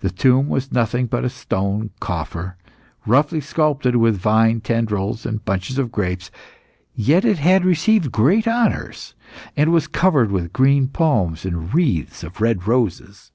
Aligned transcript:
The 0.00 0.10
tomb 0.10 0.50
was 0.50 0.70
nothing 0.70 1.06
but 1.06 1.24
a 1.24 1.30
stone 1.30 1.88
coffer, 1.98 2.58
roughly 3.06 3.40
sculptured 3.40 3.96
with 3.96 4.14
vine 4.18 4.60
tendrils 4.60 5.24
and 5.24 5.42
bunches 5.46 5.78
of 5.78 5.90
grapes; 5.90 6.30
yet 6.94 7.24
it 7.24 7.38
had 7.38 7.64
received 7.64 8.12
great 8.12 8.46
honours, 8.46 9.14
and 9.56 9.72
was 9.72 9.88
covered 9.88 10.30
with 10.30 10.52
green 10.52 10.88
palms 10.88 11.46
and 11.46 11.72
wreaths 11.72 12.22
of 12.22 12.42
red 12.42 12.66
roses. 12.66 13.32